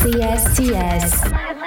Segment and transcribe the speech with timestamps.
[0.00, 1.59] CSTS.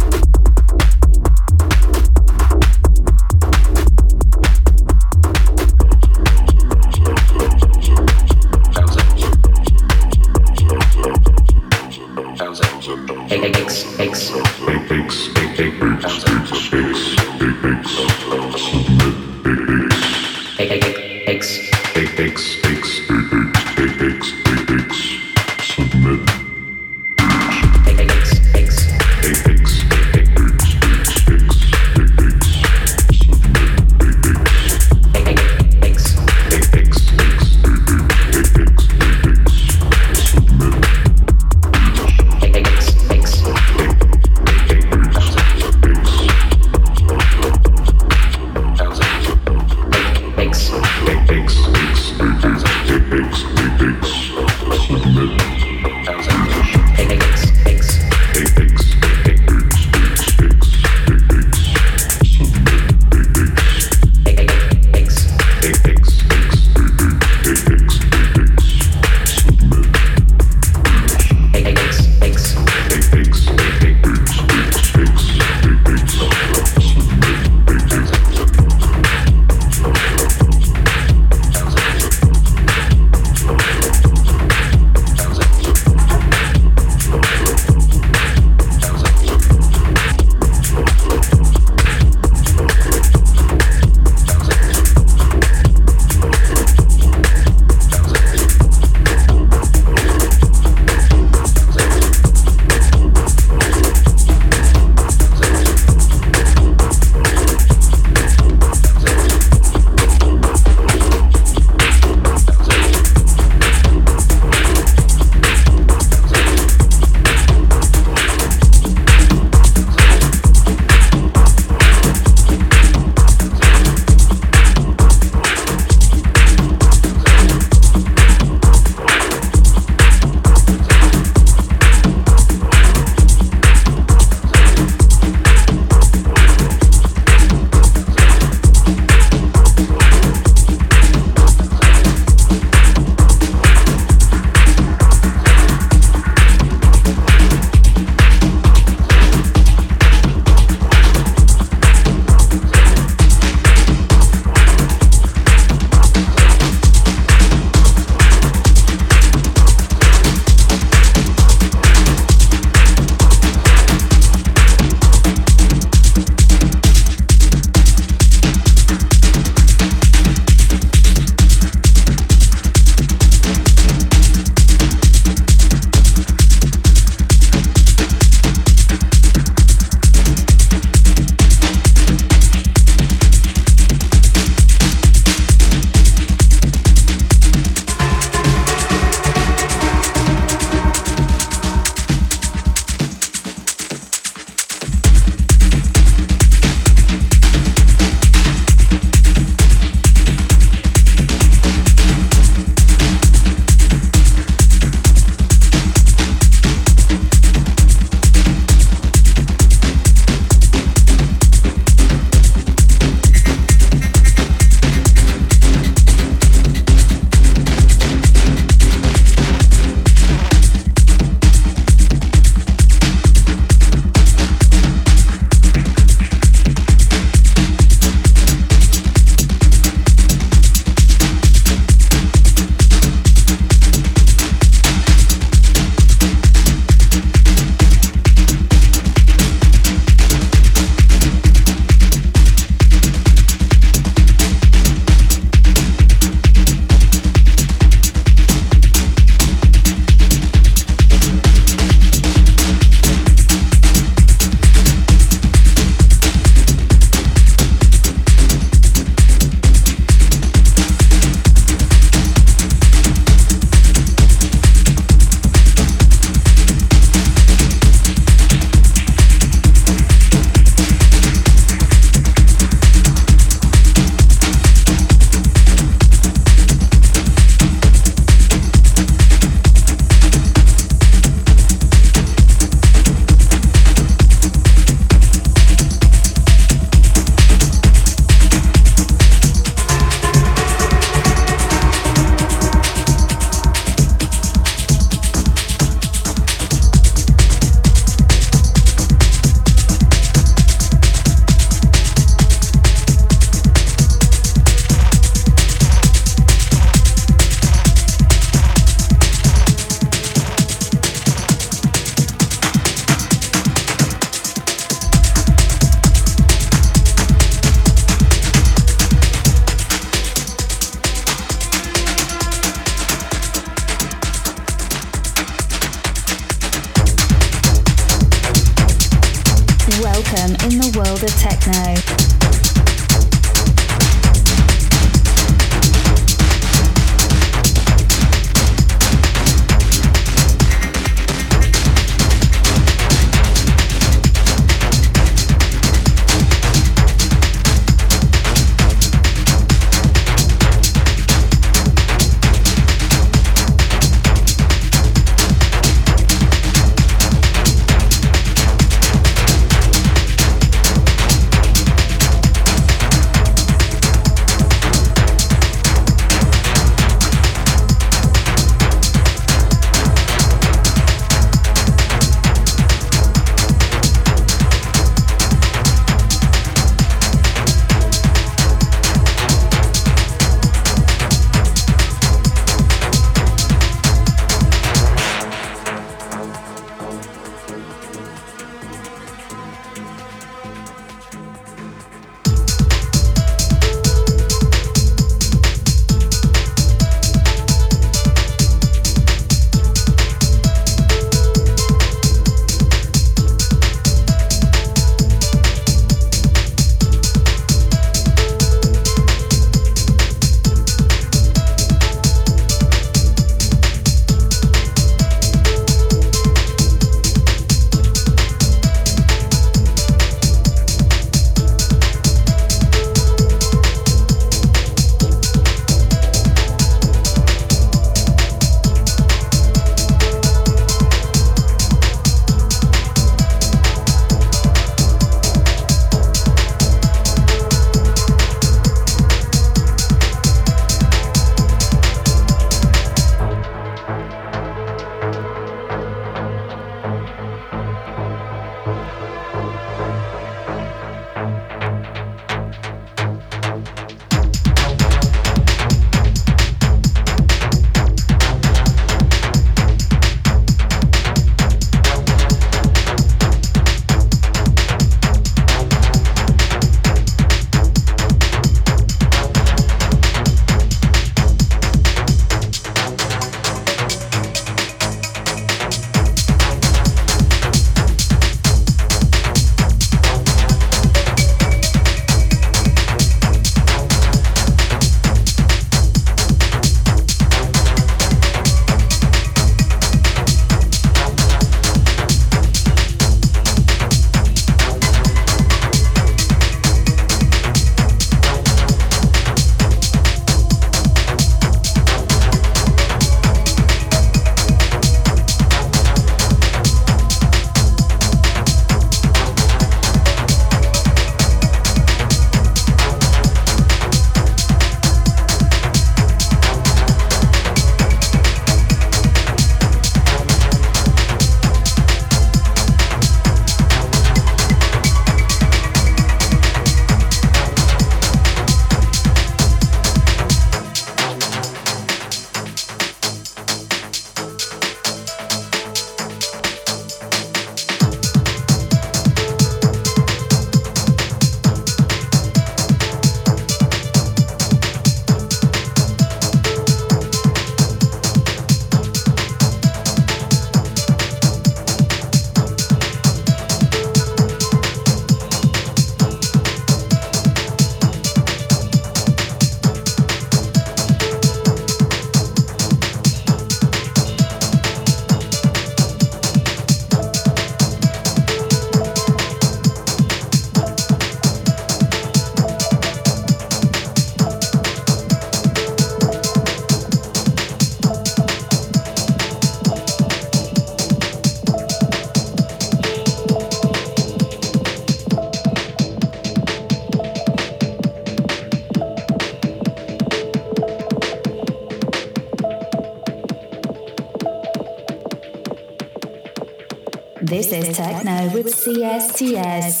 [598.93, 600.00] CSTS.